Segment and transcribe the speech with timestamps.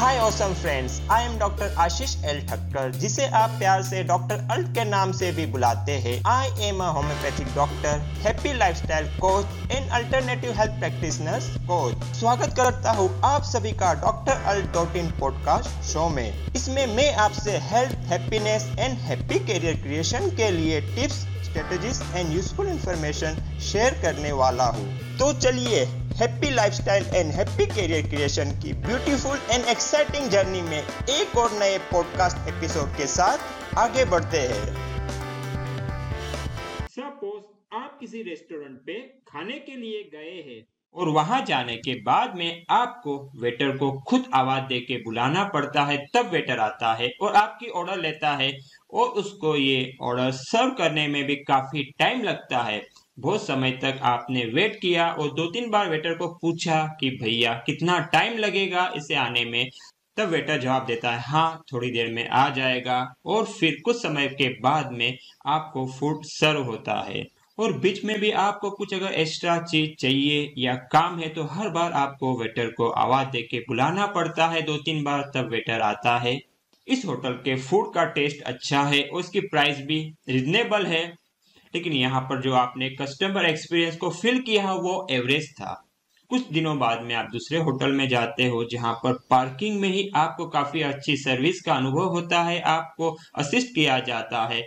[0.00, 4.68] Hi awesome friends I am doctor Ashish L Thakkar जिसे आप प्यार से डॉक्टर अल्ट
[4.74, 9.90] के नाम से भी बुलाते हैं। I am a homeopathic doctor happy lifestyle coach and
[9.90, 15.92] alternative health practitioners coach स्वागत करता हूँ आप सभी का doctor alt dot in podcast
[15.92, 22.02] show में। इसमें मैं आपसे health happiness and happy career creation के लिए tips strategies
[22.14, 25.88] and useful information share करने वाला हूँ। तो चलिए
[26.20, 31.78] happy lifestyle and happy career creation की ब्यूटीफुल एंड एक्साइटिंग जर्नी में एक और नए
[31.92, 34.66] पॉडकास्ट एपिसोड के साथ आगे बढ़ते हैं।
[36.88, 40.60] सपोज़ आप किसी रेस्टोरेंट पे खाने के लिए गए हैं
[40.94, 45.84] और वहाँ जाने के बाद में आपको वेटर को खुद आवाज़ दे के बुलाना पड़ता
[45.84, 48.52] है, तब वेटर आता है और आपकी ऑर्डर लेता है
[48.92, 52.82] और उसको ये ऑर्डर सर्व करने में भी काफ़ी टाइम लगता है।
[53.20, 57.52] बहुत समय तक आपने वेट किया और दो तीन बार वेटर को पूछा कि भैया,
[57.66, 59.68] कितना टाइम लगेगा इसे आने में?
[60.16, 64.28] तब वेटर जवाब देता है हाँ थोड़ी देर में आ जाएगा। और फिर कुछ समय
[64.28, 67.24] के बाद में आपको फ़ूड सर्व होता है।
[67.58, 71.68] और बीच में भी आपको कुछ अगर एक्स्ट्रा चीज़ चाहिए या काम है तो हर
[71.68, 75.80] बार आपको वेटर को आवाज़ दे के बुलाना पड़ता है दो तीन बार, तब वेटर
[75.80, 76.38] आता है।
[76.88, 81.02] इस होटल के फ़ूड का टेस्ट अच्छा है और उसकी प्राइस भी रिजनेबल है।
[81.74, 85.74] लेकिन यहाँ पर जो आपने कस्टमर एक्सपीरियंस को फिल किया, वो एवरेज था।
[86.30, 90.08] कुछ दिनों बाद में आप दूसरे होटल में जाते हो, जहाँ पर पार्किंग में ही
[90.16, 94.62] आपको काफ़ी अच्छी सर्विस का अनुभव होता है, आपको असिस्ट किया जाता है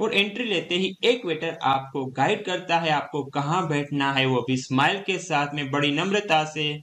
[0.00, 4.44] और एंट्री लेते ही एक वेटर आपको गाइड करता है, आपको कहाँ बैठना है, वो
[4.48, 6.74] भी स्माइल के साथ में बड़ी नम्रता से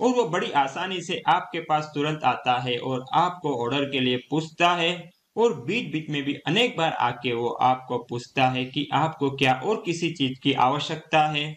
[0.00, 4.16] और वो बड़ी आसानी से आपके पास तुरंत आता है और आपको ऑर्डर के लिए
[4.30, 4.90] पूछता है।
[5.38, 9.52] और बीच बीच में भी अनेक बार आके वो आपको पूछता है कि आपको क्या
[9.64, 11.54] और किसी चीज़ की आवश्यकता है?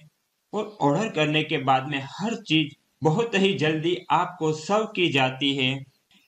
[0.54, 5.56] और ऑर्डर करने के बाद में हर चीज़ बहुत ही जल्दी आपको सर्व की जाती
[5.56, 5.78] है।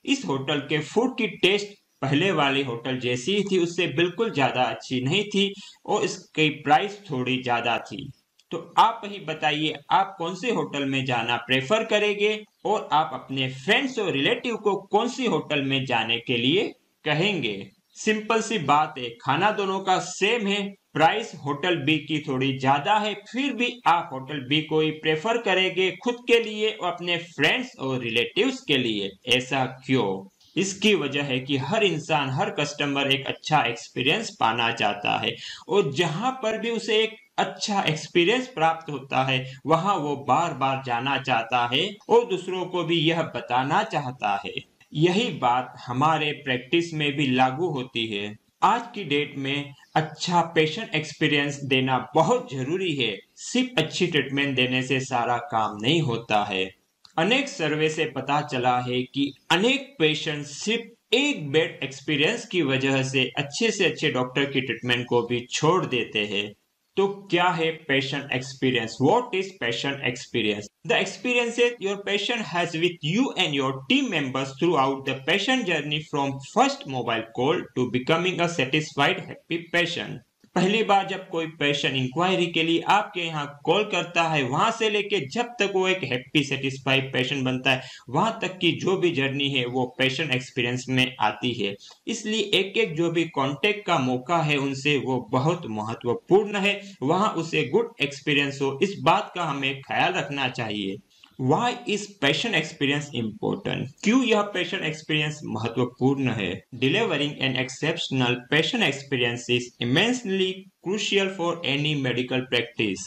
[0.04, 5.00] इस होटल के फ़ूड की टेस्ट पहले वाली होटल जैसी थी, उससे बिल्कुल ज़्यादा अच्छी
[5.00, 5.52] नहीं थी
[5.86, 8.10] और इसकी प्राइस थोड़ी ज़्यादा थी।
[8.52, 13.48] तो आप ही बताइए, आप कौन से होटल में जाना प्रेफर करेंगे और आप अपने
[13.54, 16.72] फ्रेंड्स और रिलेटिव को कौन सी होटल में जाने के लिए
[17.04, 17.56] कहेंगे,
[17.96, 22.94] सिंपल सी बात है, खाना दोनों का सेम है प्राइस होटल बी की थोड़ी ज़्यादा
[22.98, 27.16] है, फिर भी आप होटल बी को ही प्रेफर करेंगे खुद के लिए और अपने
[27.16, 30.24] फ्रेंड्स और रिलेटिव्स के लिए, ऐसा क्यों?
[30.56, 35.34] इसकी वजह है कि हर इंसान, हर कस्टमर एक अच्छा एक्सपीरियंस पाना चाहता है
[35.68, 40.82] और जहाँ पर भी उसे एक अच्छा एक्सपीरियंस प्राप्त होता है, वहाँ वो बार बार
[40.86, 44.52] जाना चाहता है और दूसरों को भी यह बताना चाहता है।
[44.94, 50.94] यही बात हमारे प्रैक्टिस में भी लागू होती है। आज की डेट में अच्छा पेशेंट
[50.94, 56.74] एक्सपीरियंस देना बहुत ज़रूरी है। सिर्फ़ अच्छी ट्रीटमेंट देने से सारा काम नहीं होता है।
[57.18, 63.02] अनेक सर्वे से पता चला है कि अनेक पेशेंट सिर्फ़ एक बेड एक्सपीरियंस की वजह
[63.02, 66.52] से अच्छे से अच्छे डॉक्टर की ट्रीटमेंट को भी छोड़ देते हैं।
[66.97, 73.05] तो क्या है patient experience what is patient experience the experiences your patient has with
[73.05, 78.39] you and your team members throughout the patient journey from first mobile call to becoming
[78.39, 80.19] a satisfied happy patient
[80.56, 84.90] पहली बार जब कोई patient inquiry के लिए आपके यहाँ call करता है, वहाँ से
[84.90, 89.10] लेके जब तक वो एक हैप्पी सेटिस्फाइड पेशेंट बनता है, वहाँ तक की जो भी
[89.10, 91.74] जर्नी है, वो पेशेंट एक्सपीरियंस में आती है।
[92.06, 97.30] इसलिए एक एक जो भी कांटेक्ट का मौका है, उनसे वो बहुत महत्वपूर्ण है। वहाँ
[97.34, 100.96] उसे गुड एक्सपीरियंस हो। इस बात का हमें ख्याल रखना चाहिए।
[101.40, 106.50] Why is patient experience important क्यों यह पेशेंट एक्सपीरियंस महत्वपूर्ण है?
[106.74, 110.50] Delivering an exceptional patient experience is immensely
[110.84, 113.06] crucial for any medical practice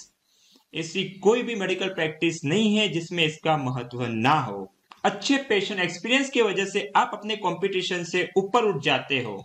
[0.73, 4.67] ऐसी कोई भी मेडिकल प्रैक्टिस नहीं है जिसमें इसका महत्व ना हो।
[5.03, 9.43] अच्छे पेशेंट एक्सपीरियंस की वजह से आप अपने कंपटीशन से ऊपर उठ जाते हो।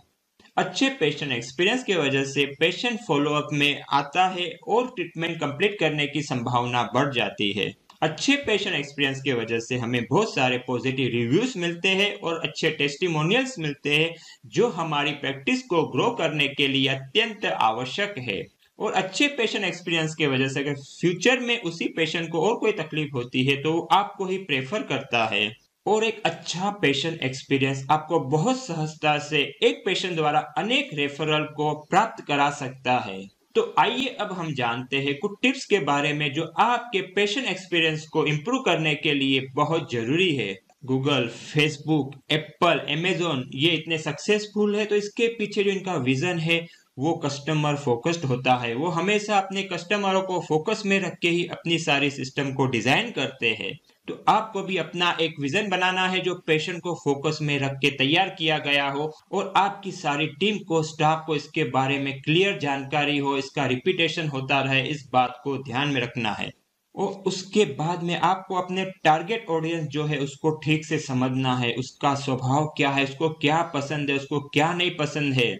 [0.57, 6.07] अच्छे पेशेंट एक्सपीरियंस की वजह से पेशेंट फॉलोअप में आता है और ट्रीटमेंट कंप्लीट करने
[6.07, 7.71] की संभावना बढ़ जाती है।
[8.03, 12.69] अच्छे पेशेंट एक्सपीरियंस की वजह से हमें बहुत सारे पॉजिटिव रिव्यूज़ मिलते हैं और अच्छे
[12.69, 14.15] टेस्टिमोनियल्स मिलते हैं,
[14.45, 18.41] जो हमारी प्रैक्टिस को ग्रो करने के लिए अत्यंत आवश्यक है।
[18.79, 22.71] और अच्छे पेशेंट एक्सपीरियंस की वजह से अगर फ्यूचर में उसी पेशेंट को और कोई
[22.71, 25.51] तकलीफ़ होती है तो आपको ही प्रेफर करता है।
[25.85, 31.73] और एक अच्छा पेशेंट एक्सपीरियंस आपको बहुत सहजता से एक पेशेंट द्वारा अनेक रेफरल को
[31.89, 33.19] प्राप्त करा सकता है।
[33.55, 38.05] तो आइए अब हम जानते हैं कुछ टिप्स के बारे में जो आपके पेशेंट एक्सपीरियंस
[38.07, 40.53] को इम्प्रूव करने के लिए बहुत ज़रूरी है।
[40.85, 46.59] गूगल फेसबुक एप्पल एमेजोन ये इतने सक्सेसफुल है तो इसके पीछे जो इनका विजन है
[46.97, 51.45] वो कस्टमर फोकस्ड होता है। वो हमेशा अपने कस्टमरों को फोकस में रख के ही
[51.47, 53.71] अपनी सारी सिस्टम को डिज़ाइन करते हैं।
[54.07, 57.89] तो आपको भी अपना एक विजन बनाना है जो पेशेंट को फोकस में रख के
[57.97, 62.57] तैयार किया गया हो और आपकी सारी टीम को स्टाफ को इसके बारे में क्लियर
[62.59, 66.51] जानकारी हो, इसका रिपीटेशन होता रहे, इस बात को ध्यान में रखना है।
[66.95, 71.73] और उसके बाद में आपको अपने टारगेट ऑडियंस जो है उसको ठीक से समझना है,
[71.73, 75.53] उसका स्वभाव क्या है, उसको क्या पसंद है, उसको क्या नहीं पसंद है।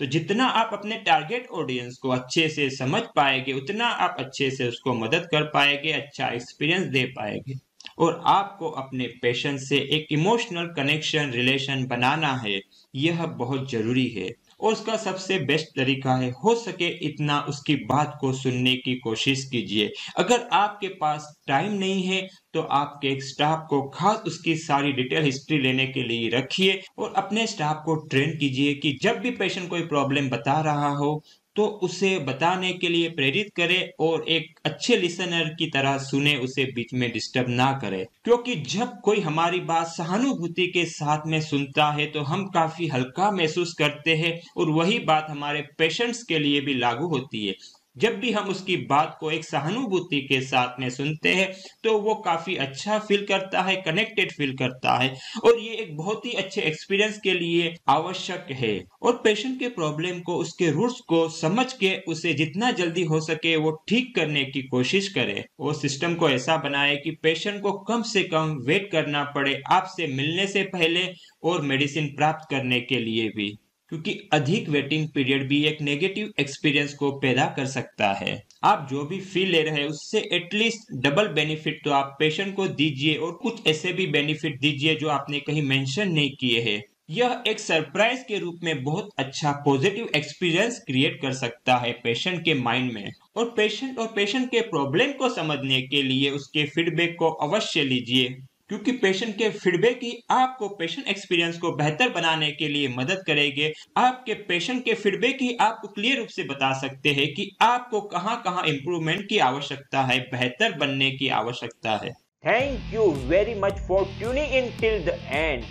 [0.00, 4.68] तो जितना आप अपने टारगेट ऑडियंस को अच्छे से समझ पाएँगे, उतना आप अच्छे से
[4.68, 7.54] उसको मदद कर पाएँगे अच्छा एक्सपीरियंस दे पाएँगे।
[7.98, 12.60] और आपको अपने पेशेंट से एक इमोशनल कनेक्शन रिलेशन बनाना है,
[12.94, 14.30] यह बहुत ज़रूरी है।
[14.66, 19.90] उसका सबसे बेस्ट तरीका है, हो सके इतना उसकी बात को सुनने की कोशिश कीजिए।
[20.18, 22.20] अगर आपके पास टाइम नहीं है
[22.54, 27.12] तो आपके एक स्टाफ को खास उसकी सारी डिटेल हिस्ट्री लेने के लिए रखिए और
[27.16, 31.20] अपने स्टाफ को ट्रेन कीजिए कि जब भी पेशेंट कोई प्रॉब्लम बता रहा हो
[31.56, 36.64] तो उसे बताने के लिए प्रेरित करे और एक अच्छे लिसनर की तरह सुने, उसे
[36.64, 41.90] बीच में डिस्टर्ब ना करे। क्योंकि जब कोई हमारी बात सहानुभूति के साथ में सुनता
[41.92, 46.60] है तो हम काफ़ी हल्का महसूस करते हैं और वही बात हमारे पेशेंट्स के लिए
[46.60, 47.54] भी लागू होती है।
[47.96, 51.52] जब भी हम उसकी बात को एक सहानुभूति के साथ में सुनते हैं
[51.84, 55.12] तो वो काफ़ी अच्छा फील करता है कनेक्टेड फील करता है।
[55.44, 60.20] और ये एक बहुत ही अच्छे एक्सपीरियंस के लिए आवश्यक है। और पेशेंट के प्रॉब्लम
[60.20, 64.62] को, उसके रूट्स को समझ के, उसे जितना जल्दी हो सके वो ठीक करने की
[64.62, 69.24] कोशिश करे। और सिस्टम को ऐसा बनाए कि पेशेंट को कम से कम वेट करना
[69.34, 71.06] पड़े आपसे मिलने से पहले
[71.44, 73.54] और मेडिसिन प्राप्त करने के लिए भी।
[73.88, 79.04] क्योंकि अधिक वेटिंग पीरियड भी एक नेगेटिव एक्सपीरियंस को पैदा कर सकता है। आप जो
[79.04, 83.32] भी फ़ी ले रहे हैं, उससे एटलीस्ट डबल बेनिफिट तो आप पेशेंट को दीजिए और
[83.32, 88.20] कुछ ऐसे भी बेनिफिट दीजिए जो आपने कहीं मेंशन नहीं किए हैं। यह एक सरप्राइज़
[88.20, 93.10] के रूप में बहुत अच्छा पॉजिटिव एक्सपीरियंस क्रिएट कर सकता है पेशेंट के माइंड में।
[93.36, 98.36] और पेशेंट और पेशेंट के प्रॉब्लम को समझने के लिए उसके फीडबैक को अवश्य लीजिए।
[98.74, 103.72] क्योंकि पेशेंट के फीडबैक ही आपको पेशेंट एक्सपीरियंस को बेहतर बनाने के लिए मदद करेंगे।
[103.96, 108.36] आपके पेशेंट के फीडबैक ही आपको क्लियर रूप से बता सकते हैं कि आपको कहाँ
[108.44, 112.10] कहाँ इम्प्रूवमेंट की आवश्यकता है, बेहतर बनने की आवश्यकता है।
[112.44, 115.62] Thank you very much for tuning in till the end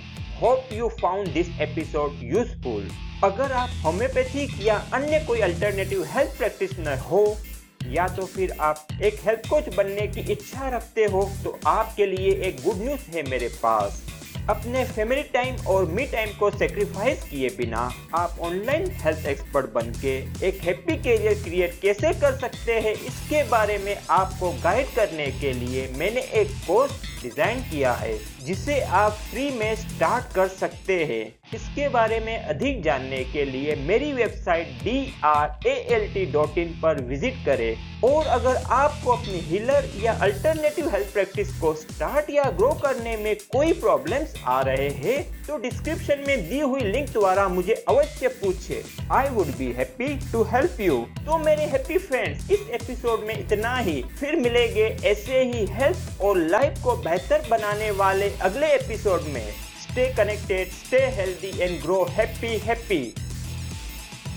[0.42, 2.90] hope you found this episode useful
[3.24, 7.26] अगर आप होम्योपैथिक या अन्य कोई अल्टरनेटिव हेल्थ प्रैक्टिशनर हो
[7.88, 12.32] या तो फिर आप एक हेल्थ कोच बनने की इच्छा रखते हो तो आपके लिए
[12.48, 14.02] एक गुड न्यूज़ है मेरे पास।
[14.50, 17.80] अपने फैमिली टाइम और मी टाइम को सेक्रीफाइस किए बिना
[18.16, 20.16] आप ऑनलाइन हेल्थ एक्सपर्ट बन के
[20.48, 25.54] एक हैप्पी कैरियर क्रिएट कैसे कर सकते हैं, इसके बारे में आपको गाइड करने के
[25.54, 31.26] लिए मैंने एक कोर्स डिज़ाइन किया है, जिसे आप फ्री में स्टार्ट कर सकते हैं।
[31.56, 34.88] इसके बारे में अधिक जानने के लिए मेरी वेबसाइट
[36.58, 42.30] इन पर विज़िट करें। और अगर आपको अपनी हीलर या अल्टरनेटिव हेल्थ प्रैक्टिस को स्टार्ट
[42.30, 47.10] या ग्रो करने में कोई प्रॉब्लम्स आ रहे हैं तो डिस्क्रिप्शन में दी हुई लिंक
[47.10, 52.52] द्वारा मुझे अवश्य पूछे। I would be happy to help you तो मेरे हैप्पी फ्रेंड्स
[52.52, 57.92] इस एपिसोड में इतना ही। फिर मिलेंगे ऐसे ही हेल्थ और लाइफ को बेहतर बनाने
[57.92, 63.14] वाले अगले एपिसोड में। Stay connected, stay healthy and grow happy, happy.